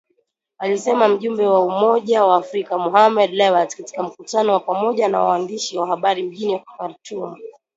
[0.57, 5.87] Alisema mjumbe wa Umoja wa Afrika, Mohamed Lebatt katika mkutano wa pamoja na waandishi wa
[5.87, 7.35] habari mjini Khartoum.